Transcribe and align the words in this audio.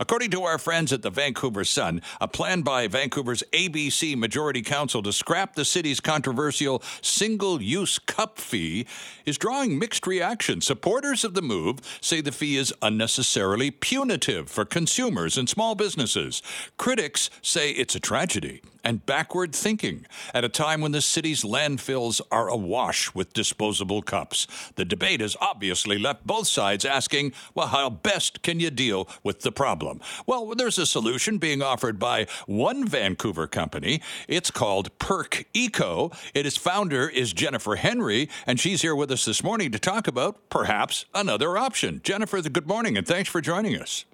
According 0.00 0.30
to 0.30 0.44
our 0.44 0.58
friends 0.58 0.92
at 0.92 1.02
the 1.02 1.10
Vancouver 1.10 1.64
Sun, 1.64 2.02
a 2.20 2.28
plan 2.28 2.62
by 2.62 2.86
Vancouver's 2.86 3.42
ABC 3.52 4.16
Majority 4.16 4.62
Council 4.62 5.02
to 5.02 5.12
scrap 5.12 5.54
the 5.54 5.64
city's 5.64 5.98
controversial 5.98 6.82
single 7.02 7.60
use 7.60 7.98
cup 7.98 8.38
fee 8.38 8.86
is 9.26 9.38
drawing 9.38 9.78
mixed 9.78 10.06
reaction. 10.06 10.60
Supporters 10.60 11.24
of 11.24 11.34
the 11.34 11.42
move 11.42 11.80
say 12.00 12.20
the 12.20 12.30
fee 12.30 12.56
is 12.56 12.72
unnecessarily 12.80 13.72
punitive 13.72 14.48
for 14.48 14.64
consumers 14.64 15.36
and 15.36 15.48
small 15.48 15.74
businesses. 15.74 16.42
Critics 16.76 17.28
say 17.42 17.70
it's 17.72 17.96
a 17.96 18.00
tragedy 18.00 18.62
and 18.84 19.04
backward 19.04 19.54
thinking 19.54 20.06
at 20.32 20.44
a 20.44 20.48
time 20.48 20.80
when 20.80 20.92
the 20.92 21.02
city's 21.02 21.42
landfills 21.42 22.20
are 22.30 22.48
awash 22.48 23.14
with 23.14 23.32
disposable 23.32 24.02
cups. 24.02 24.46
The 24.76 24.84
debate 24.84 25.20
has 25.20 25.36
obviously 25.40 25.98
left 25.98 26.26
both 26.26 26.46
sides 26.46 26.84
asking, 26.84 27.32
well, 27.54 27.66
how 27.66 27.90
best 27.90 28.42
can 28.42 28.60
you 28.60 28.70
deal 28.70 29.08
with 29.22 29.40
the 29.40 29.52
problem? 29.52 29.87
Well, 30.26 30.54
there's 30.54 30.78
a 30.78 30.86
solution 30.86 31.38
being 31.38 31.62
offered 31.62 31.98
by 31.98 32.26
one 32.46 32.86
Vancouver 32.86 33.46
company. 33.46 34.00
It's 34.28 34.50
called 34.50 34.96
Perk 34.98 35.46
Eco. 35.54 36.10
Its 36.34 36.56
founder 36.56 37.08
is 37.08 37.32
Jennifer 37.32 37.76
Henry, 37.76 38.28
and 38.46 38.60
she's 38.60 38.82
here 38.82 38.94
with 38.94 39.10
us 39.10 39.24
this 39.24 39.42
morning 39.42 39.72
to 39.72 39.78
talk 39.78 40.06
about 40.06 40.48
perhaps 40.50 41.06
another 41.14 41.56
option. 41.56 42.00
Jennifer, 42.04 42.40
good 42.42 42.66
morning, 42.66 42.96
and 42.96 43.06
thanks 43.06 43.28
for 43.28 43.40
joining 43.40 43.76
us. 43.76 44.04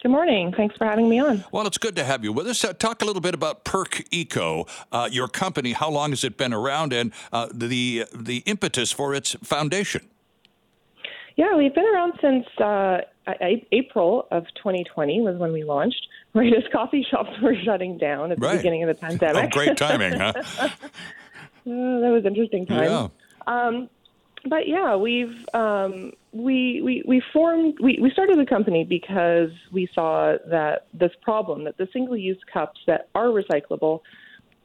Good 0.00 0.12
morning. 0.12 0.54
Thanks 0.56 0.76
for 0.76 0.84
having 0.84 1.08
me 1.08 1.18
on. 1.18 1.44
Well, 1.50 1.66
it's 1.66 1.78
good 1.78 1.96
to 1.96 2.04
have 2.04 2.22
you 2.22 2.32
with 2.32 2.46
us. 2.46 2.62
Uh, 2.62 2.72
talk 2.72 3.02
a 3.02 3.04
little 3.04 3.20
bit 3.20 3.34
about 3.34 3.64
Perk 3.64 4.04
Eco, 4.12 4.66
uh, 4.92 5.08
your 5.10 5.26
company. 5.26 5.72
How 5.72 5.90
long 5.90 6.10
has 6.10 6.22
it 6.22 6.36
been 6.36 6.52
around, 6.52 6.92
and 6.92 7.12
uh, 7.32 7.48
the 7.52 8.04
the 8.14 8.44
impetus 8.46 8.92
for 8.92 9.12
its 9.12 9.34
foundation? 9.42 10.08
Yeah, 11.36 11.56
we've 11.56 11.74
been 11.74 11.86
around 11.86 12.12
since 12.20 12.46
April 13.72 14.26
of 14.30 14.44
2020 14.56 15.20
was 15.20 15.36
when 15.36 15.52
we 15.52 15.64
launched. 15.64 16.06
Right 16.34 16.52
as 16.54 16.62
coffee 16.70 17.04
shops 17.10 17.30
were 17.42 17.54
shutting 17.64 17.96
down 17.96 18.30
at 18.30 18.38
the 18.38 18.46
right. 18.46 18.58
beginning 18.58 18.82
of 18.82 18.88
the 18.88 18.94
pandemic. 18.94 19.44
Oh, 19.44 19.48
great 19.48 19.78
timing, 19.78 20.12
huh? 20.12 20.34
Uh, 20.36 20.68
that 21.64 22.10
was 22.12 22.24
interesting 22.26 22.66
time. 22.66 22.84
Yeah. 22.84 23.08
Um, 23.46 23.88
but 24.44 24.68
yeah, 24.68 24.94
we've 24.94 25.34
um, 25.54 26.12
we, 26.32 26.82
we 26.82 27.02
we 27.06 27.22
formed 27.32 27.78
we, 27.80 27.98
we 28.00 28.10
started 28.10 28.38
the 28.38 28.44
company 28.44 28.84
because 28.84 29.50
we 29.72 29.88
saw 29.94 30.36
that 30.50 30.86
this 30.92 31.12
problem 31.22 31.64
that 31.64 31.78
the 31.78 31.88
single 31.94 32.16
use 32.16 32.38
cups 32.52 32.78
that 32.86 33.08
are 33.14 33.28
recyclable 33.28 34.02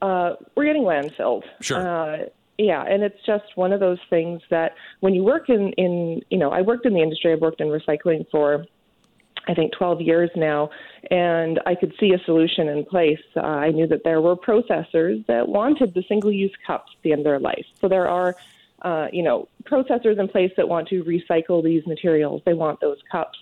uh, 0.01 0.33
were 0.55 0.65
getting 0.65 0.83
landfilled. 0.83 1.43
Sure. 1.61 1.79
Uh, 1.79 2.17
yeah, 2.57 2.83
and 2.83 3.03
it's 3.03 3.19
just 3.25 3.45
one 3.55 3.73
of 3.73 3.79
those 3.79 3.99
things 4.09 4.41
that 4.49 4.73
when 4.99 5.13
you 5.13 5.23
work 5.23 5.49
in 5.49 5.73
in 5.73 6.21
you 6.29 6.37
know 6.37 6.51
I 6.51 6.61
worked 6.61 6.85
in 6.85 6.93
the 6.93 7.01
industry. 7.01 7.33
I've 7.33 7.41
worked 7.41 7.61
in 7.61 7.67
recycling 7.67 8.25
for 8.29 8.65
I 9.45 9.53
think 9.53 9.73
12 9.73 9.99
years 9.99 10.29
now, 10.35 10.69
and 11.11 11.59
I 11.65 11.75
could 11.75 11.93
see 11.99 12.13
a 12.13 12.23
solution 12.25 12.69
in 12.69 12.85
place. 12.85 13.19
Uh, 13.35 13.41
I 13.41 13.71
knew 13.71 13.87
that 13.87 14.05
there 14.05 14.21
were 14.21 14.37
processors 14.37 15.25
that 15.27 15.49
wanted 15.49 15.93
the 15.93 16.03
single 16.07 16.31
use 16.31 16.53
cups 16.65 16.91
at 16.95 17.03
the 17.03 17.11
end 17.11 17.21
of 17.21 17.25
their 17.25 17.39
life. 17.39 17.65
So 17.81 17.89
there 17.89 18.07
are 18.07 18.35
uh, 18.83 19.07
you 19.11 19.23
know, 19.23 19.47
processors 19.63 20.19
in 20.19 20.27
place 20.27 20.51
that 20.57 20.67
want 20.67 20.87
to 20.89 21.03
recycle 21.03 21.63
these 21.63 21.85
materials. 21.87 22.41
They 22.45 22.53
want 22.53 22.81
those 22.81 22.97
cups. 23.11 23.37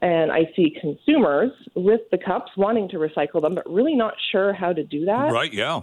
And 0.00 0.30
I 0.30 0.50
see 0.56 0.76
consumers 0.80 1.50
with 1.74 2.00
the 2.10 2.18
cups 2.18 2.52
wanting 2.56 2.88
to 2.90 2.96
recycle 2.96 3.42
them, 3.42 3.54
but 3.54 3.68
really 3.68 3.94
not 3.94 4.14
sure 4.32 4.52
how 4.52 4.72
to 4.72 4.84
do 4.84 5.04
that. 5.04 5.32
Right, 5.32 5.52
yeah. 5.52 5.82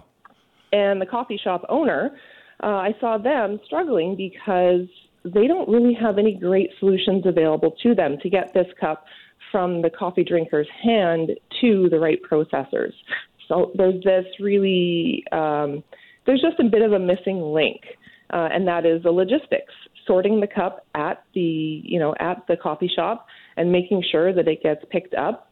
And 0.72 1.00
the 1.00 1.06
coffee 1.06 1.38
shop 1.42 1.64
owner, 1.68 2.16
uh, 2.62 2.66
I 2.66 2.94
saw 3.00 3.18
them 3.18 3.60
struggling 3.64 4.16
because 4.16 4.88
they 5.24 5.46
don't 5.46 5.68
really 5.68 5.94
have 5.94 6.18
any 6.18 6.34
great 6.34 6.70
solutions 6.78 7.24
available 7.26 7.74
to 7.82 7.94
them 7.94 8.16
to 8.22 8.30
get 8.30 8.52
this 8.54 8.66
cup 8.80 9.04
from 9.50 9.82
the 9.82 9.90
coffee 9.90 10.24
drinker's 10.24 10.68
hand 10.82 11.30
to 11.60 11.88
the 11.90 11.98
right 11.98 12.18
processors. 12.28 12.92
So 13.48 13.72
there's 13.74 14.02
this 14.02 14.24
really, 14.40 15.24
um, 15.32 15.84
there's 16.26 16.40
just 16.40 16.58
a 16.60 16.64
bit 16.64 16.82
of 16.82 16.92
a 16.92 16.98
missing 16.98 17.40
link 17.40 17.80
uh, 18.32 18.48
and 18.52 18.66
that 18.66 18.86
is 18.86 19.02
the 19.02 19.10
logistics, 19.10 19.74
sorting 20.06 20.40
the 20.40 20.46
cup 20.46 20.86
at 20.94 21.22
the 21.34 21.82
you 21.84 21.98
know 21.98 22.14
at 22.18 22.42
the 22.48 22.56
coffee 22.56 22.90
shop 22.94 23.26
and 23.56 23.70
making 23.70 24.02
sure 24.10 24.32
that 24.32 24.48
it 24.48 24.62
gets 24.62 24.82
picked 24.90 25.14
up 25.14 25.50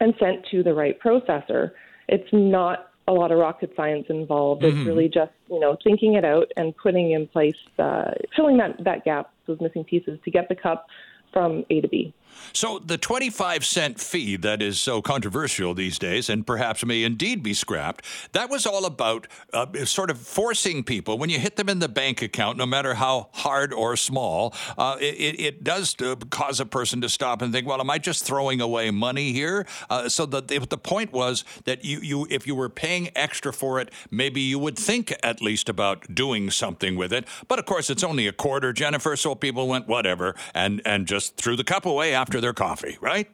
and 0.00 0.12
sent 0.18 0.44
to 0.50 0.62
the 0.62 0.74
right 0.74 0.98
processor. 1.00 1.70
It's 2.08 2.28
not 2.32 2.90
a 3.08 3.12
lot 3.12 3.30
of 3.30 3.38
rocket 3.38 3.72
science 3.76 4.06
involved. 4.08 4.62
Mm-hmm. 4.62 4.78
It's 4.78 4.86
really 4.86 5.08
just 5.08 5.32
you 5.50 5.60
know 5.60 5.76
thinking 5.84 6.14
it 6.14 6.24
out 6.24 6.50
and 6.56 6.76
putting 6.76 7.12
in 7.12 7.26
place, 7.28 7.56
uh, 7.78 8.12
filling 8.34 8.56
that 8.58 8.82
that 8.84 9.04
gap, 9.04 9.32
those 9.46 9.60
missing 9.60 9.84
pieces 9.84 10.18
to 10.24 10.30
get 10.30 10.48
the 10.48 10.56
cup 10.56 10.86
from 11.32 11.64
A 11.70 11.80
to 11.80 11.88
B. 11.88 12.14
So 12.52 12.78
the 12.78 12.96
25 12.96 13.64
cent 13.64 14.00
fee 14.00 14.36
that 14.36 14.62
is 14.62 14.80
so 14.80 15.02
controversial 15.02 15.74
these 15.74 15.98
days 15.98 16.30
and 16.30 16.46
perhaps 16.46 16.84
may 16.84 17.02
indeed 17.02 17.42
be 17.42 17.54
scrapped, 17.54 18.04
that 18.32 18.50
was 18.50 18.66
all 18.66 18.86
about 18.86 19.26
uh, 19.52 19.66
sort 19.84 20.10
of 20.10 20.18
forcing 20.18 20.82
people, 20.82 21.18
when 21.18 21.30
you 21.30 21.38
hit 21.38 21.56
them 21.56 21.68
in 21.68 21.78
the 21.78 21.88
bank 21.88 22.22
account, 22.22 22.58
no 22.58 22.66
matter 22.66 22.94
how 22.94 23.28
hard 23.32 23.72
or 23.72 23.96
small, 23.96 24.54
uh, 24.78 24.96
it, 25.00 25.40
it, 25.40 25.64
does 25.64 25.94
uh, 26.00 26.16
cause 26.30 26.60
a 26.60 26.66
person 26.66 27.00
to 27.00 27.08
stop 27.08 27.42
and 27.42 27.52
think, 27.52 27.66
well, 27.66 27.80
am 27.80 27.90
I 27.90 27.98
just 27.98 28.24
throwing 28.24 28.60
away 28.60 28.90
money 28.90 29.32
here? 29.32 29.66
Uh, 29.90 30.08
so 30.08 30.26
the, 30.26 30.40
the 30.40 30.78
point 30.78 31.12
was 31.12 31.44
that 31.64 31.84
you, 31.84 32.00
you, 32.00 32.26
if 32.30 32.46
you 32.46 32.54
were 32.54 32.68
paying 32.68 33.10
extra 33.16 33.52
for 33.52 33.80
it, 33.80 33.90
maybe 34.10 34.40
you 34.40 34.58
would 34.58 34.78
think 34.78 35.14
at 35.22 35.42
least 35.42 35.68
about 35.68 36.14
doing 36.14 36.50
something 36.50 36.96
with 36.96 37.12
it. 37.12 37.26
But 37.48 37.58
of 37.58 37.66
course, 37.66 37.90
it's 37.90 38.04
only 38.04 38.26
a 38.26 38.32
quarter, 38.32 38.72
Jennifer, 38.72 39.16
so 39.16 39.34
people 39.34 39.68
went 39.68 39.88
whatever 39.88 40.34
and, 40.54 40.80
and 40.84 41.06
just 41.06 41.36
threw 41.36 41.56
the 41.56 41.64
cup 41.64 41.84
away 41.84 42.14
after 42.16 42.40
their 42.40 42.52
coffee, 42.52 42.98
right? 43.00 43.30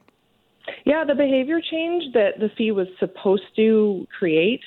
Yeah, 0.85 1.05
the 1.05 1.15
behavior 1.15 1.61
change 1.61 2.13
that 2.15 2.39
the 2.39 2.49
fee 2.57 2.71
was 2.71 2.89
supposed 2.99 3.45
to 3.57 4.07
create 4.17 4.61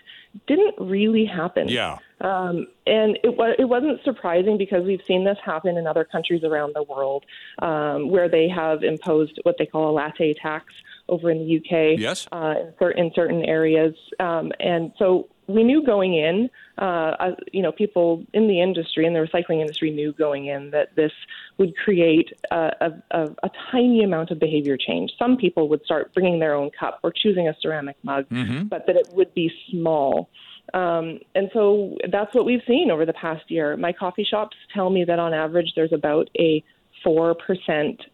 didn't 0.48 0.76
really 0.80 1.26
happen. 1.26 1.68
Yeah. 1.68 1.98
Um, 2.22 2.68
and 2.86 3.18
it, 3.24 3.38
was, 3.38 3.56
it 3.60 3.66
wasn't 3.66 4.04
surprising 4.04 4.58
because 4.58 4.84
we've 4.86 5.04
seen 5.08 5.24
this 5.24 5.38
happen 5.44 5.78
in 5.78 5.88
other 5.88 6.04
countries 6.04 6.44
around 6.44 6.74
the 6.76 6.84
world 6.84 7.26
um, 7.60 8.10
where 8.10 8.30
they 8.30 8.48
have 8.50 8.84
imposed 8.84 9.40
what 9.44 9.56
they 9.58 9.66
call 9.66 9.90
a 9.90 9.94
latte 9.94 10.34
tax 10.34 10.66
over 11.08 11.30
in 11.30 11.40
the 11.40 11.58
UK. 11.58 12.00
Yes. 12.00 12.28
Uh, 12.32 12.56
in, 12.82 12.92
in 12.98 13.12
certain 13.14 13.44
areas. 13.46 13.96
Um, 14.20 14.52
and 14.60 14.92
so 14.98 15.30
we 15.48 15.64
knew 15.64 15.84
going 15.86 16.16
in, 16.16 16.50
uh, 16.78 17.32
you 17.52 17.62
know, 17.62 17.72
people 17.72 18.26
in 18.34 18.48
the 18.48 18.62
industry, 18.62 19.06
in 19.06 19.14
the 19.14 19.20
recycling 19.20 19.62
industry, 19.62 19.92
knew 19.92 20.12
going 20.14 20.48
in 20.48 20.72
that 20.72 20.96
this 20.96 21.12
would 21.58 21.76
create 21.78 22.32
a, 22.52 22.92
a, 23.12 23.24
a, 23.44 23.50
tiny 23.72 24.04
amount 24.04 24.32
of 24.32 24.40
behavior 24.40 24.78
change. 24.78 25.12
Some 25.18 25.38
people 25.38 25.70
would 25.70 25.84
start 25.86 26.14
bringing 26.14 26.40
their 26.40 26.56
own 26.56 26.72
cup 26.78 27.00
or 27.04 27.12
choosing 27.12 27.48
a 27.48 27.56
ceramic 27.62 27.96
mug, 28.04 28.28
mm-hmm. 28.30 28.64
but 28.64 28.88
that 28.88 28.96
it 28.96 29.08
would 29.14 29.34
be 29.34 29.52
small. 29.70 30.30
Um, 30.74 31.20
and 31.36 31.50
so 31.54 31.98
that's 32.12 32.34
what 32.34 32.46
we've 32.46 32.64
seen 32.68 32.90
over 32.92 33.06
the 33.06 33.14
past 33.14 33.50
year. 33.50 33.78
My 33.78 33.94
coffee 33.94 34.28
shops 34.30 34.58
tell 34.74 34.90
me 34.90 35.06
that 35.06 35.20
on 35.20 35.34
average 35.34 35.74
there's 35.76 35.94
about 35.94 36.30
a 36.38 36.64
4% 37.06 37.36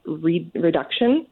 re- 0.05 0.51
reduction 0.53 1.25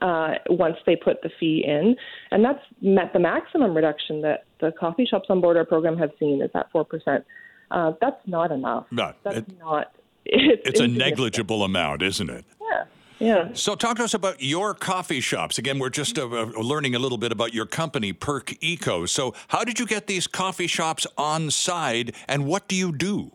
uh, 0.00 0.34
once 0.48 0.76
they 0.86 0.96
put 0.96 1.22
the 1.22 1.30
fee 1.40 1.64
in. 1.66 1.96
And 2.30 2.44
that's 2.44 2.62
met 2.80 3.12
the 3.12 3.18
maximum 3.18 3.74
reduction 3.74 4.22
that 4.22 4.44
the 4.60 4.72
coffee 4.72 5.06
shops 5.06 5.26
on 5.30 5.40
board 5.40 5.56
our 5.56 5.64
program 5.64 5.96
have 5.98 6.10
seen 6.18 6.42
is 6.42 6.50
that 6.54 6.72
4%. 6.72 7.24
Uh, 7.70 7.92
that's 8.00 8.20
not 8.26 8.50
enough. 8.50 8.86
No, 8.90 9.12
that's 9.22 9.38
it, 9.38 9.58
not. 9.58 9.92
It's, 10.30 10.68
it's 10.68 10.80
a 10.80 10.86
negligible 10.86 11.64
amount, 11.64 12.02
isn't 12.02 12.28
it? 12.28 12.44
Yeah. 12.60 12.84
Yeah. 13.18 13.48
So, 13.54 13.74
talk 13.74 13.96
to 13.96 14.04
us 14.04 14.12
about 14.12 14.42
your 14.42 14.74
coffee 14.74 15.20
shops. 15.20 15.56
Again, 15.56 15.78
we're 15.78 15.88
just 15.88 16.18
uh, 16.18 16.28
uh, 16.28 16.44
learning 16.60 16.94
a 16.94 16.98
little 16.98 17.16
bit 17.16 17.32
about 17.32 17.54
your 17.54 17.64
company, 17.64 18.12
Perk 18.12 18.54
Eco. 18.60 19.06
So, 19.06 19.34
how 19.48 19.64
did 19.64 19.80
you 19.80 19.86
get 19.86 20.06
these 20.06 20.26
coffee 20.26 20.66
shops 20.66 21.06
on 21.16 21.50
side, 21.50 22.14
and 22.28 22.46
what 22.46 22.68
do 22.68 22.76
you 22.76 22.92
do? 22.92 23.32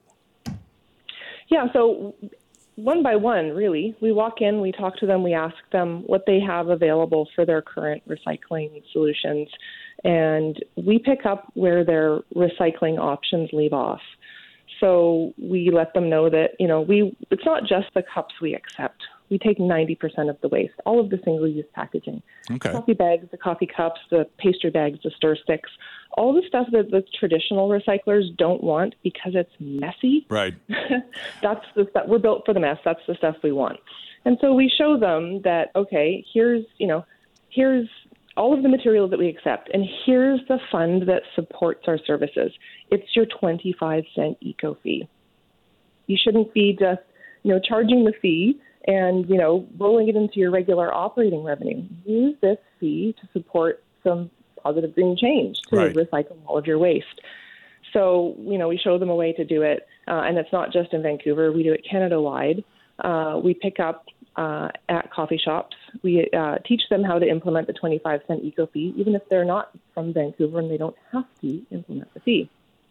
Yeah, 1.49 1.65
so 1.73 2.13
one 2.75 3.03
by 3.03 3.15
one, 3.15 3.51
really. 3.51 3.95
We 4.01 4.11
walk 4.11 4.41
in, 4.41 4.61
we 4.61 4.71
talk 4.71 4.97
to 4.97 5.05
them, 5.05 5.23
we 5.23 5.33
ask 5.33 5.55
them 5.71 6.03
what 6.05 6.23
they 6.25 6.39
have 6.39 6.69
available 6.69 7.27
for 7.35 7.45
their 7.45 7.61
current 7.61 8.03
recycling 8.07 8.81
solutions, 8.91 9.49
and 10.03 10.57
we 10.75 10.99
pick 10.99 11.25
up 11.25 11.51
where 11.53 11.85
their 11.85 12.19
recycling 12.35 12.99
options 12.99 13.49
leave 13.53 13.73
off. 13.73 14.01
So 14.79 15.33
we 15.37 15.69
let 15.71 15.93
them 15.93 16.09
know 16.09 16.29
that, 16.29 16.51
you 16.59 16.67
know, 16.67 16.81
we 16.81 17.15
it's 17.29 17.45
not 17.45 17.63
just 17.63 17.93
the 17.93 18.03
cups 18.13 18.33
we 18.41 18.55
accept 18.55 19.01
we 19.33 19.39
take 19.39 19.57
90% 19.57 20.29
of 20.29 20.39
the 20.41 20.47
waste, 20.47 20.75
all 20.85 20.99
of 20.99 21.09
the 21.09 21.19
single 21.25 21.47
use 21.47 21.65
packaging. 21.73 22.21
Okay. 22.51 22.71
Coffee 22.71 22.93
bags, 22.93 23.27
the 23.31 23.37
coffee 23.37 23.67
cups, 23.67 23.99
the 24.11 24.27
pastry 24.37 24.69
bags, 24.69 24.99
the 25.03 25.11
stir 25.15 25.35
sticks, 25.35 25.71
all 26.13 26.33
the 26.33 26.43
stuff 26.47 26.67
that 26.71 26.91
the 26.91 27.03
traditional 27.19 27.69
recyclers 27.69 28.35
don't 28.37 28.63
want 28.63 28.95
because 29.03 29.33
it's 29.35 29.51
messy. 29.59 30.25
Right. 30.29 30.53
That's 31.41 31.65
the 31.75 31.87
stuff 31.89 32.05
we're 32.07 32.19
built 32.19 32.43
for 32.45 32.53
the 32.53 32.59
mess. 32.59 32.77
That's 32.85 32.99
the 33.07 33.15
stuff 33.15 33.35
we 33.43 33.51
want. 33.51 33.79
And 34.25 34.37
so 34.39 34.53
we 34.53 34.71
show 34.77 34.97
them 34.97 35.41
that, 35.43 35.71
okay, 35.75 36.25
here's, 36.33 36.65
you 36.77 36.87
know, 36.87 37.05
here's 37.49 37.87
all 38.37 38.53
of 38.53 38.63
the 38.63 38.69
materials 38.69 39.11
that 39.11 39.19
we 39.19 39.27
accept, 39.27 39.69
and 39.73 39.85
here's 40.05 40.39
the 40.47 40.59
fund 40.71 41.03
that 41.07 41.21
supports 41.35 41.83
our 41.87 41.99
services. 41.99 42.51
It's 42.89 43.15
your 43.15 43.25
25 43.25 44.03
cent 44.15 44.37
eco 44.41 44.77
fee. 44.81 45.07
You 46.07 46.17
shouldn't 46.21 46.53
be 46.53 46.75
just, 46.79 47.01
you 47.43 47.53
know, 47.53 47.59
charging 47.59 48.05
the 48.05 48.13
fee 48.21 48.59
and 48.85 49.29
you 49.29 49.37
know 49.37 49.67
rolling 49.77 50.09
it 50.09 50.15
into 50.15 50.39
your 50.39 50.51
regular 50.51 50.93
operating 50.93 51.43
revenue. 51.43 51.83
Use 52.05 52.35
this 52.41 52.57
fee 52.79 53.15
to 53.21 53.27
support 53.31 53.83
some 54.03 54.29
positive 54.63 54.95
green 54.95 55.17
change 55.17 55.59
to 55.69 55.75
right. 55.75 55.95
recycle 55.95 56.37
all 56.45 56.57
of 56.57 56.65
your 56.65 56.79
waste. 56.79 57.21
So 57.91 58.35
you 58.39 58.57
know 58.57 58.67
we 58.67 58.77
show 58.77 58.97
them 58.97 59.09
a 59.09 59.15
way 59.15 59.33
to 59.33 59.45
do 59.45 59.61
it, 59.61 59.87
uh, 60.07 60.21
and 60.25 60.37
it's 60.37 60.51
not 60.51 60.71
just 60.71 60.93
in 60.93 61.03
Vancouver. 61.03 61.51
We 61.51 61.63
do 61.63 61.73
it 61.73 61.85
Canada 61.89 62.19
wide. 62.21 62.63
Uh, 62.99 63.39
we 63.43 63.53
pick 63.53 63.79
up 63.79 64.05
uh, 64.35 64.69
at 64.89 65.11
coffee 65.11 65.39
shops. 65.43 65.75
We 66.01 66.29
uh, 66.35 66.57
teach 66.65 66.81
them 66.89 67.03
how 67.03 67.19
to 67.19 67.27
implement 67.27 67.67
the 67.67 67.73
25 67.73 68.21
cent 68.27 68.43
eco 68.43 68.67
fee, 68.67 68.93
even 68.97 69.15
if 69.15 69.21
they're 69.29 69.45
not 69.45 69.71
from 69.93 70.13
Vancouver 70.13 70.59
and 70.59 70.71
they 70.71 70.77
don't 70.77 70.95
have 71.11 71.25
to 71.41 71.61
implement 71.71 72.13
the 72.13 72.19
fee. 72.21 72.49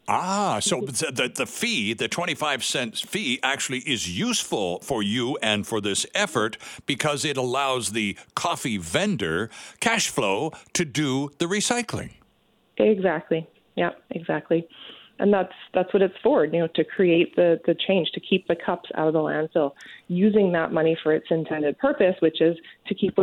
Ah, 0.09 0.59
so 0.61 0.81
the, 0.81 1.33
the 1.35 1.47
fee, 1.47 1.95
the 1.95 2.09
25 2.09 2.65
cents 2.65 3.01
fee, 3.01 3.39
actually 3.43 3.79
is 3.81 4.19
useful 4.19 4.81
for 4.81 5.03
you 5.03 5.39
and 5.43 5.67
for 5.67 5.81
this 5.81 6.05
effort 6.15 6.59
because 6.87 7.25
it 7.25 7.37
allows 7.37 7.93
the 7.93 8.17
coffee 8.35 8.79
vendor 8.79 9.49
cash 9.81 10.09
flow 10.09 10.51
to 10.73 10.85
do 10.85 11.31
the 11.39 11.47
recycling. 11.47 12.11
Exactly. 12.79 13.47
Yeah, 13.77 13.91
exactly. 14.11 14.67
And 15.19 15.33
that's 15.33 15.53
that's 15.73 15.93
what 15.95 16.03
it's 16.03 16.17
for, 16.23 16.45
you 16.47 16.59
know, 16.59 16.69
to 16.75 16.85
create 16.85 17.37
the, 17.37 17.61
the 17.65 17.77
change, 17.87 18.11
to 18.15 18.21
keep 18.21 18.49
the 18.49 18.57
cups 18.57 18.91
out 18.97 19.07
of 19.07 19.13
the 19.13 19.21
landfill, 19.21 19.73
using 20.09 20.51
that 20.53 20.73
money 20.73 20.97
for 21.01 21.15
its 21.15 21.27
intended 21.31 21.79
purpose, 21.79 22.17
which 22.21 22.41
is 22.41 22.57
to 22.89 22.95
keep 22.95 23.17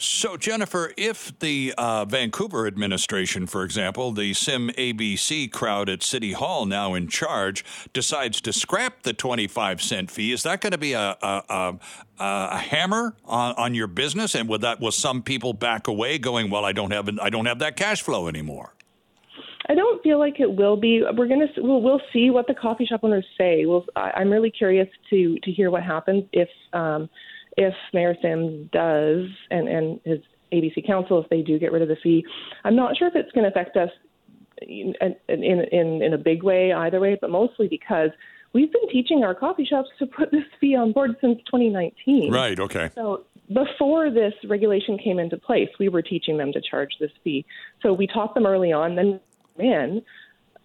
so, 0.00 0.36
Jennifer, 0.36 0.92
if 0.96 1.38
the 1.40 1.74
uh, 1.76 2.06
Vancouver 2.06 2.66
administration, 2.66 3.46
for 3.46 3.64
example, 3.64 4.12
the 4.12 4.32
Sim 4.32 4.70
ABC 4.70 5.52
crowd 5.52 5.90
at 5.90 6.02
City 6.02 6.32
Hall 6.32 6.64
now 6.64 6.94
in 6.94 7.06
charge, 7.06 7.64
decides 7.92 8.40
to 8.40 8.52
scrap 8.52 9.02
the 9.02 9.12
25 9.12 9.82
cent 9.82 10.10
fee, 10.10 10.32
is 10.32 10.42
that 10.44 10.62
going 10.62 10.72
to 10.72 10.78
be 10.78 10.94
a, 10.94 11.18
a, 11.22 11.42
a, 11.48 11.78
a 12.18 12.58
hammer 12.58 13.14
on, 13.26 13.54
on, 13.56 13.74
your 13.74 13.88
business? 13.88 14.34
And 14.34 14.48
will 14.48 14.58
that 14.60 14.80
will 14.80 14.90
some 14.90 15.22
people 15.22 15.52
back 15.52 15.86
away, 15.86 16.18
going, 16.18 16.50
"Well, 16.50 16.64
I 16.64 16.72
don't 16.72 16.92
have 16.92 17.08
I 17.20 17.28
don't 17.28 17.46
have 17.46 17.58
that 17.58 17.76
cash 17.76 18.00
flow 18.00 18.26
anymore." 18.26 18.74
I 19.68 19.74
don't 19.74 20.02
feel 20.02 20.18
like 20.18 20.40
it 20.40 20.50
will 20.50 20.76
be. 20.76 21.02
We're 21.16 21.28
gonna 21.28 21.46
we'll, 21.58 21.82
we'll 21.82 22.02
see 22.12 22.30
what 22.30 22.46
the 22.46 22.54
coffee 22.54 22.86
shop 22.86 23.00
owners 23.02 23.26
say. 23.36 23.66
We'll, 23.66 23.84
I, 23.94 24.22
am 24.22 24.30
really 24.30 24.50
curious 24.50 24.88
to 25.10 25.38
to 25.40 25.52
hear 25.52 25.70
what 25.70 25.82
happens 25.82 26.24
if 26.32 26.48
um, 26.72 27.10
if 27.56 27.74
Mayor 27.92 28.14
Sims 28.22 28.68
does 28.72 29.26
and, 29.50 29.68
and 29.68 30.00
his 30.04 30.20
ABC 30.52 30.86
Council, 30.86 31.22
if 31.22 31.28
they 31.28 31.42
do 31.42 31.58
get 31.58 31.72
rid 31.72 31.82
of 31.82 31.88
the 31.88 31.96
fee, 32.02 32.24
I'm 32.64 32.76
not 32.76 32.96
sure 32.96 33.08
if 33.08 33.14
it's 33.14 33.30
going 33.32 33.44
to 33.44 33.50
affect 33.50 33.76
us 33.76 33.90
in, 34.62 34.94
in, 35.28 35.42
in, 35.42 36.02
in 36.02 36.14
a 36.14 36.18
big 36.18 36.42
way 36.42 36.72
either 36.72 37.00
way, 37.00 37.18
but 37.20 37.30
mostly 37.30 37.68
because 37.68 38.10
we've 38.52 38.72
been 38.72 38.88
teaching 38.90 39.24
our 39.24 39.34
coffee 39.34 39.64
shops 39.64 39.88
to 39.98 40.06
put 40.06 40.30
this 40.30 40.44
fee 40.60 40.74
on 40.74 40.92
board 40.92 41.16
since 41.20 41.38
2019. 41.46 42.32
Right, 42.32 42.58
okay. 42.58 42.90
So 42.94 43.24
before 43.52 44.10
this 44.10 44.34
regulation 44.44 44.98
came 44.98 45.18
into 45.18 45.36
place, 45.36 45.68
we 45.78 45.88
were 45.88 46.02
teaching 46.02 46.36
them 46.36 46.52
to 46.52 46.60
charge 46.60 46.90
this 47.00 47.10
fee. 47.24 47.44
So 47.82 47.92
we 47.92 48.06
taught 48.06 48.34
them 48.34 48.46
early 48.46 48.72
on, 48.72 48.96
then 48.96 49.20
in, 49.58 50.02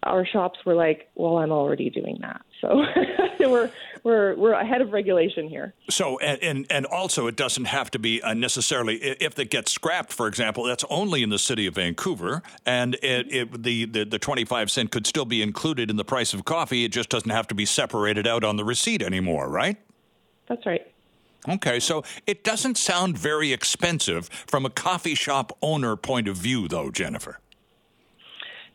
our 0.03 0.25
shops 0.25 0.59
were 0.65 0.75
like, 0.75 1.09
well, 1.15 1.37
I'm 1.37 1.51
already 1.51 1.89
doing 1.89 2.17
that. 2.21 2.41
So 2.61 2.83
we're 3.39 3.69
we're 4.03 4.35
we're 4.35 4.53
ahead 4.53 4.81
of 4.81 4.91
regulation 4.91 5.49
here. 5.49 5.73
So 5.89 6.19
and, 6.19 6.41
and 6.43 6.65
and 6.69 6.85
also 6.85 7.27
it 7.27 7.35
doesn't 7.35 7.65
have 7.65 7.91
to 7.91 7.99
be 7.99 8.21
uh, 8.21 8.33
necessarily 8.33 8.95
if 8.97 9.37
it 9.39 9.49
gets 9.49 9.71
scrapped, 9.71 10.13
for 10.13 10.27
example, 10.27 10.63
that's 10.63 10.85
only 10.89 11.23
in 11.23 11.29
the 11.29 11.39
city 11.39 11.67
of 11.67 11.75
Vancouver, 11.75 12.43
and 12.65 12.95
it, 12.95 13.33
it 13.33 13.63
the, 13.63 13.85
the 13.85 14.05
the 14.05 14.19
25 14.19 14.71
cent 14.71 14.91
could 14.91 15.07
still 15.07 15.25
be 15.25 15.41
included 15.41 15.89
in 15.89 15.95
the 15.97 16.05
price 16.05 16.33
of 16.33 16.45
coffee. 16.45 16.85
It 16.85 16.91
just 16.91 17.09
doesn't 17.09 17.31
have 17.31 17.47
to 17.47 17.55
be 17.55 17.65
separated 17.65 18.27
out 18.27 18.43
on 18.43 18.57
the 18.57 18.63
receipt 18.63 19.01
anymore, 19.01 19.49
right? 19.49 19.77
That's 20.47 20.65
right. 20.65 20.85
Okay, 21.47 21.79
so 21.79 22.03
it 22.25 22.43
doesn't 22.43 22.77
sound 22.77 23.17
very 23.17 23.53
expensive 23.53 24.29
from 24.47 24.65
a 24.65 24.69
coffee 24.69 25.15
shop 25.15 25.55
owner 25.61 25.95
point 25.95 26.27
of 26.27 26.37
view, 26.37 26.67
though, 26.67 26.89
Jennifer. 26.89 27.39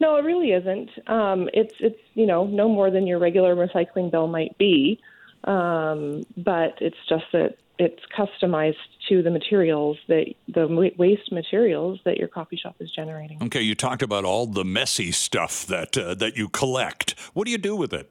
No, 0.01 0.17
it 0.17 0.25
really 0.25 0.53
isn't. 0.53 0.91
Um, 1.07 1.49
it's 1.53 1.75
it's 1.79 2.01
you 2.15 2.27
know 2.27 2.47
no 2.47 2.69
more 2.69 2.91
than 2.91 3.07
your 3.07 3.19
regular 3.19 3.55
recycling 3.55 4.11
bill 4.11 4.27
might 4.27 4.57
be, 4.57 4.99
um, 5.45 6.25
but 6.37 6.79
it's 6.81 6.97
just 7.09 7.27
that 7.33 7.59
it's 7.79 8.03
customized 8.17 8.77
to 9.09 9.23
the 9.23 9.31
materials 9.31 9.99
that 10.09 10.27
the 10.49 10.67
waste 10.97 11.31
materials 11.31 12.01
that 12.05 12.17
your 12.17 12.29
coffee 12.29 12.57
shop 12.57 12.77
is 12.81 12.91
generating. 12.91 13.43
Okay, 13.45 13.63
you 13.63 13.75
talked 13.75 14.03
about 14.03 14.25
all 14.25 14.47
the 14.47 14.65
messy 14.65 15.13
stuff 15.13 15.67
that 15.67 15.97
uh, 15.97 16.15
that 16.15 16.37
you 16.37 16.49
collect. 16.49 17.19
What 17.35 17.45
do 17.45 17.51
you 17.51 17.59
do 17.59 17.77
with 17.77 17.93
it? 17.93 18.11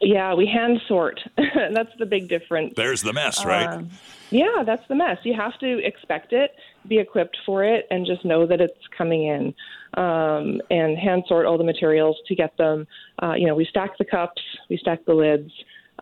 Yeah, 0.00 0.34
we 0.34 0.46
hand 0.46 0.80
sort. 0.88 1.20
that's 1.36 1.92
the 1.98 2.06
big 2.06 2.28
difference. 2.28 2.72
There's 2.74 3.02
the 3.02 3.12
mess, 3.12 3.44
right? 3.44 3.66
Uh, 3.66 3.82
yeah, 4.30 4.62
that's 4.64 4.86
the 4.88 4.94
mess. 4.94 5.18
You 5.24 5.34
have 5.34 5.58
to 5.58 5.84
expect 5.84 6.32
it, 6.32 6.54
be 6.88 6.98
equipped 6.98 7.36
for 7.44 7.64
it, 7.64 7.86
and 7.90 8.06
just 8.06 8.24
know 8.24 8.46
that 8.46 8.60
it's 8.60 8.86
coming 8.96 9.24
in. 9.24 9.54
Um, 9.94 10.60
and 10.70 10.96
hand 10.96 11.24
sort 11.26 11.46
all 11.46 11.58
the 11.58 11.64
materials 11.64 12.16
to 12.28 12.34
get 12.36 12.56
them. 12.56 12.86
Uh, 13.20 13.32
you 13.34 13.46
know, 13.46 13.56
we 13.56 13.64
stack 13.64 13.98
the 13.98 14.04
cups, 14.04 14.40
we 14.68 14.76
stack 14.76 15.04
the 15.04 15.14
lids, 15.14 15.50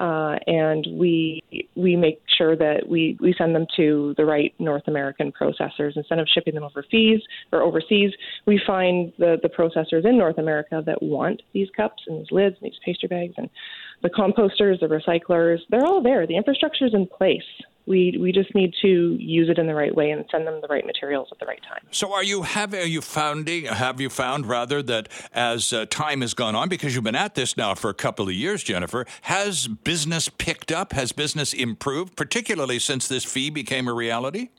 uh, 0.00 0.36
and 0.46 0.86
we 0.92 1.42
we 1.74 1.96
make 1.96 2.20
sure 2.36 2.56
that 2.56 2.88
we, 2.88 3.16
we 3.20 3.34
send 3.36 3.54
them 3.54 3.66
to 3.76 4.14
the 4.16 4.24
right 4.24 4.54
North 4.58 4.84
American 4.86 5.32
processors 5.32 5.96
instead 5.96 6.20
of 6.20 6.28
shipping 6.32 6.54
them 6.54 6.62
overseas 6.62 7.20
or 7.52 7.62
overseas. 7.62 8.12
We 8.46 8.60
find 8.64 9.12
the 9.18 9.38
the 9.42 9.48
processors 9.48 10.04
in 10.04 10.16
North 10.16 10.38
America 10.38 10.82
that 10.86 11.02
want 11.02 11.42
these 11.52 11.68
cups 11.76 12.02
and 12.06 12.20
these 12.20 12.30
lids 12.30 12.56
and 12.60 12.70
these 12.70 12.78
pastry 12.84 13.08
bags 13.08 13.34
and 13.36 13.50
the 14.02 14.10
composters, 14.10 14.78
the 14.80 14.86
recyclers. 14.86 15.58
They're 15.70 15.84
all 15.84 16.02
there. 16.02 16.26
The 16.26 16.36
infrastructure 16.36 16.86
is 16.86 16.94
in 16.94 17.06
place. 17.06 17.42
We 17.88 18.18
we 18.20 18.32
just 18.32 18.54
need 18.54 18.74
to 18.82 19.16
use 19.18 19.48
it 19.48 19.58
in 19.58 19.66
the 19.66 19.74
right 19.74 19.94
way 19.94 20.10
and 20.10 20.24
send 20.30 20.46
them 20.46 20.60
the 20.60 20.68
right 20.68 20.84
materials 20.84 21.28
at 21.32 21.38
the 21.38 21.46
right 21.46 21.62
time. 21.68 21.80
So, 21.90 22.12
are 22.12 22.22
you 22.22 22.42
have 22.42 22.74
are 22.74 22.86
you 22.86 23.00
founding 23.00 23.64
have 23.64 24.00
you 24.00 24.10
found 24.10 24.46
rather 24.46 24.82
that 24.82 25.08
as 25.32 25.72
uh, 25.72 25.86
time 25.86 26.20
has 26.20 26.34
gone 26.34 26.54
on 26.54 26.68
because 26.68 26.94
you've 26.94 27.04
been 27.04 27.14
at 27.14 27.34
this 27.34 27.56
now 27.56 27.74
for 27.74 27.90
a 27.90 27.94
couple 27.94 28.26
of 28.26 28.34
years, 28.34 28.62
Jennifer, 28.62 29.06
has 29.22 29.66
business 29.66 30.28
picked 30.28 30.70
up? 30.70 30.92
Has 30.92 31.12
business 31.12 31.52
improved, 31.52 32.16
particularly 32.16 32.78
since 32.78 33.08
this 33.08 33.24
fee 33.24 33.50
became 33.50 33.88
a 33.88 33.94
reality? 33.94 34.50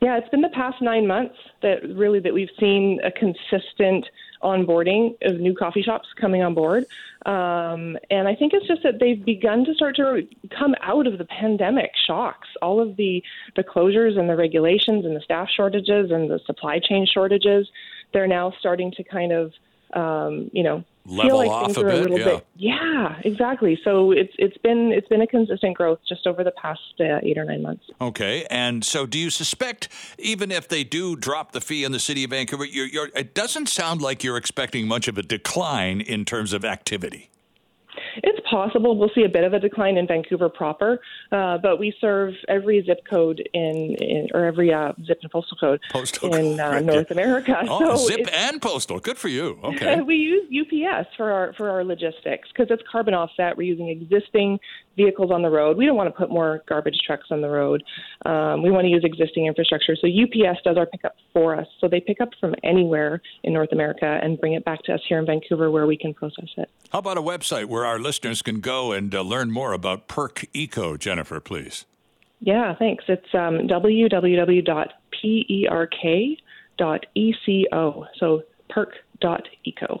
Yeah, 0.00 0.16
it's 0.16 0.28
been 0.30 0.40
the 0.40 0.48
past 0.48 0.80
nine 0.80 1.06
months 1.06 1.36
that 1.62 1.82
really 1.94 2.20
that 2.20 2.32
we've 2.32 2.48
seen 2.58 3.00
a 3.04 3.10
consistent 3.10 4.06
onboarding 4.42 5.16
of 5.22 5.38
new 5.40 5.54
coffee 5.54 5.82
shops 5.82 6.08
coming 6.20 6.42
on 6.42 6.54
board. 6.54 6.84
Um, 7.26 7.98
and 8.10 8.26
I 8.26 8.34
think 8.34 8.54
it's 8.54 8.66
just 8.66 8.82
that 8.82 8.98
they've 8.98 9.22
begun 9.22 9.64
to 9.66 9.74
start 9.74 9.96
to 9.96 10.26
come 10.50 10.74
out 10.80 11.06
of 11.06 11.18
the 11.18 11.26
pandemic 11.26 11.92
shocks. 12.06 12.48
All 12.62 12.80
of 12.80 12.96
the, 12.96 13.22
the 13.56 13.64
closures 13.64 14.18
and 14.18 14.28
the 14.28 14.36
regulations 14.36 15.04
and 15.04 15.14
the 15.14 15.20
staff 15.20 15.48
shortages 15.54 16.10
and 16.10 16.30
the 16.30 16.40
supply 16.46 16.78
chain 16.78 17.06
shortages, 17.06 17.68
they're 18.12 18.26
now 18.26 18.52
starting 18.58 18.90
to 18.92 19.04
kind 19.04 19.32
of, 19.32 19.52
um, 19.92 20.50
you 20.52 20.62
know, 20.62 20.84
level 21.10 21.38
like 21.38 21.50
off 21.50 21.76
a, 21.76 21.84
bit, 21.84 22.10
yeah. 22.10 22.24
bit. 22.24 22.46
Yeah, 22.56 23.20
exactly. 23.24 23.78
So 23.84 24.12
it's 24.12 24.32
it's 24.38 24.56
been 24.58 24.92
it's 24.92 25.08
been 25.08 25.22
a 25.22 25.26
consistent 25.26 25.76
growth 25.76 25.98
just 26.08 26.26
over 26.26 26.44
the 26.44 26.52
past 26.52 26.80
uh, 27.00 27.18
eight 27.22 27.38
or 27.38 27.44
nine 27.44 27.62
months. 27.62 27.84
Okay, 28.00 28.46
and 28.50 28.84
so 28.84 29.06
do 29.06 29.18
you 29.18 29.30
suspect 29.30 29.88
even 30.18 30.50
if 30.50 30.68
they 30.68 30.84
do 30.84 31.16
drop 31.16 31.52
the 31.52 31.60
fee 31.60 31.84
in 31.84 31.92
the 31.92 32.00
city 32.00 32.24
of 32.24 32.30
Vancouver, 32.30 32.64
you're, 32.64 32.86
you're, 32.86 33.10
it 33.14 33.34
doesn't 33.34 33.68
sound 33.68 34.00
like 34.00 34.22
you're 34.22 34.36
expecting 34.36 34.86
much 34.86 35.08
of 35.08 35.18
a 35.18 35.22
decline 35.22 36.00
in 36.00 36.24
terms 36.24 36.52
of 36.52 36.64
activity. 36.64 37.29
It's 38.16 38.40
possible 38.48 38.96
we'll 38.96 39.10
see 39.14 39.24
a 39.24 39.28
bit 39.28 39.44
of 39.44 39.52
a 39.52 39.60
decline 39.60 39.96
in 39.96 40.06
Vancouver 40.06 40.48
proper, 40.48 41.00
uh, 41.32 41.58
but 41.58 41.78
we 41.78 41.94
serve 42.00 42.34
every 42.48 42.84
zip 42.84 43.00
code 43.08 43.46
in, 43.54 43.94
in 43.98 44.28
or 44.34 44.44
every 44.44 44.72
uh, 44.72 44.92
zip 45.06 45.18
and 45.22 45.30
postal 45.30 45.56
code 45.58 45.80
postal 45.90 46.34
in 46.34 46.58
uh, 46.58 46.68
right. 46.68 46.84
North 46.84 47.10
America. 47.10 47.56
Oh, 47.68 47.96
so 47.96 48.08
zip 48.08 48.28
and 48.32 48.60
postal. 48.60 49.00
Good 49.00 49.18
for 49.18 49.28
you. 49.28 49.58
Okay. 49.62 50.00
we 50.06 50.16
use 50.16 50.48
UPS 50.50 51.08
for 51.16 51.30
our 51.30 51.52
for 51.54 51.70
our 51.70 51.84
logistics 51.84 52.48
because 52.48 52.68
it's 52.70 52.82
carbon 52.90 53.14
offset. 53.14 53.56
We're 53.56 53.64
using 53.64 53.88
existing 53.88 54.58
vehicles 54.96 55.30
on 55.30 55.42
the 55.42 55.50
road. 55.50 55.76
We 55.76 55.86
don't 55.86 55.96
want 55.96 56.08
to 56.08 56.18
put 56.18 56.30
more 56.30 56.62
garbage 56.68 56.98
trucks 57.06 57.28
on 57.30 57.40
the 57.40 57.48
road. 57.48 57.82
Um, 58.26 58.62
we 58.62 58.70
want 58.70 58.84
to 58.84 58.90
use 58.90 59.02
existing 59.04 59.46
infrastructure. 59.46 59.96
So 59.96 60.06
UPS 60.06 60.60
does 60.64 60.76
our 60.76 60.86
pickup 60.86 61.16
for 61.32 61.56
us. 61.56 61.66
So 61.80 61.88
they 61.88 62.00
pick 62.00 62.20
up 62.20 62.30
from 62.40 62.54
anywhere 62.62 63.22
in 63.44 63.52
North 63.52 63.72
America 63.72 64.18
and 64.22 64.38
bring 64.40 64.54
it 64.54 64.64
back 64.64 64.82
to 64.84 64.94
us 64.94 65.00
here 65.08 65.18
in 65.18 65.26
Vancouver 65.26 65.70
where 65.70 65.86
we 65.86 65.96
can 65.96 66.12
process 66.12 66.50
it. 66.56 66.70
How 66.90 66.98
about 66.98 67.18
a 67.18 67.22
website 67.22 67.66
where 67.66 67.86
our 67.86 68.00
listeners 68.00 68.42
can 68.42 68.60
go 68.60 68.90
and 68.90 69.14
uh, 69.14 69.22
learn 69.22 69.52
more 69.52 69.72
about 69.72 70.08
Perk 70.08 70.46
Eco, 70.52 70.96
Jennifer, 70.96 71.38
please? 71.38 71.84
Yeah, 72.40 72.74
thanks. 72.74 73.04
It's 73.06 73.32
um, 73.32 73.68
www.perk.eco. 73.68 74.86
So 78.18 78.42
perk.eco. 78.68 80.00